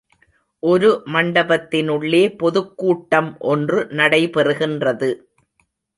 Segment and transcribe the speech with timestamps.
[0.63, 5.11] ஒரு மண்டபத்தினுள்ளே பொதுக்கூட்டம் ஒன்று நடைபெறுகின்றது.